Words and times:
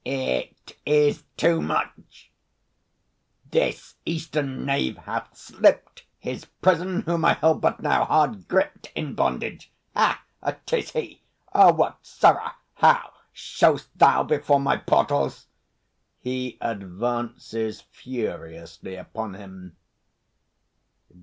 It 0.03 0.75
is 0.83 1.25
too 1.37 1.61
much! 1.61 2.31
This 3.51 3.97
Eastern 4.03 4.65
knave 4.65 4.97
hath 4.97 5.37
slipped 5.37 6.05
His 6.17 6.45
prison, 6.45 7.01
whom 7.01 7.23
I 7.23 7.33
held 7.33 7.61
but 7.61 7.81
now, 7.81 8.05
hard 8.05 8.47
gripped 8.47 8.91
In 8.95 9.13
bondage. 9.13 9.71
Ha! 9.95 10.23
'Tis 10.65 10.89
he! 10.93 11.21
What, 11.53 11.99
sirrah, 12.01 12.55
how 12.73 13.13
Show'st 13.31 13.89
thou 13.95 14.23
before 14.23 14.59
my 14.59 14.75
portals? 14.77 15.45
[_He 16.25 16.57
advances 16.59 17.81
furiously 17.81 18.95
upon 18.95 19.35
him. 19.35 19.77